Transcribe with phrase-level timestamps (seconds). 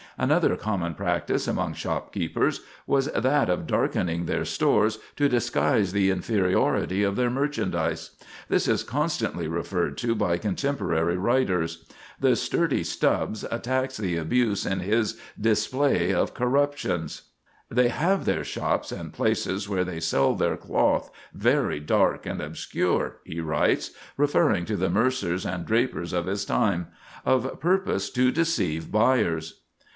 [0.17, 7.03] Another common practice among shopkeepers was that of darkening their stores to disguise the inferiority
[7.03, 8.11] of their merchandise.
[8.49, 11.85] This is constantly referred to by contemporary writers.
[12.19, 17.23] The sturdy Stubbs attacks the abuse in his "Display of Corruptions."
[17.69, 23.17] "They have their shops and places where they sell their cloth very dark and obscure,"
[23.23, 26.87] he writes, referring to the mercers and drapers of his time,
[27.23, 29.59] "of purpose to deceive buyers."